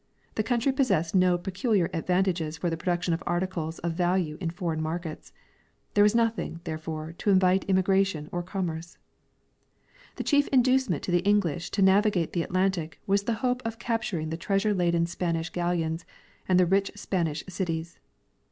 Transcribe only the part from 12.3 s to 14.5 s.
the Atlantic was the hope of capturing the